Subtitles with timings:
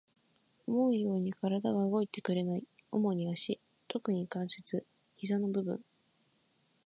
[0.65, 2.63] 思うように体が動いてくれない。
[2.91, 4.83] 主に足、特に関節、
[5.15, 5.79] 膝の部分。